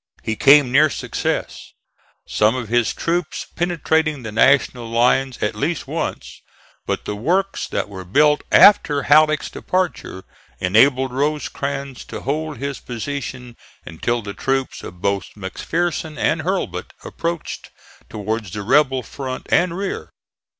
He 0.23 0.35
came 0.35 0.71
near 0.71 0.89
success, 0.89 1.73
some 2.27 2.55
of 2.55 2.69
his 2.69 2.91
troops 2.91 3.45
penetrating 3.55 4.23
the 4.23 4.31
National 4.31 4.89
lines 4.89 5.37
at 5.43 5.53
least 5.53 5.87
once, 5.87 6.41
but 6.87 7.05
the 7.05 7.15
works 7.15 7.67
that 7.67 7.87
were 7.87 8.03
built 8.03 8.41
after 8.51 9.03
Halleck's 9.03 9.51
departure 9.51 10.23
enabled 10.59 11.13
Rosecrans 11.13 12.03
to 12.05 12.21
hold 12.21 12.57
his 12.57 12.79
position 12.79 13.55
until 13.85 14.23
the 14.23 14.33
troops 14.33 14.81
of 14.81 15.01
both 15.01 15.35
McPherson 15.37 16.17
and 16.17 16.41
Hurlbut 16.41 16.89
approached 17.03 17.69
towards 18.09 18.49
the 18.53 18.63
rebel 18.63 19.03
front 19.03 19.45
and 19.51 19.77
rear. 19.77 20.09